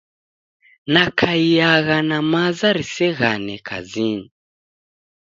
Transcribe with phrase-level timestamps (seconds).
[0.93, 4.29] Nakaiagha na maza riseghane kazinyi.